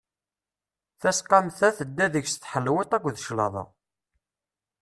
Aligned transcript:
Tasqamt-a 1.01 1.69
tedda 1.77 2.05
deg-s 2.13 2.35
tḥelwiḍt 2.35 2.91
akked 2.97 3.17
claḍa. 3.25 3.63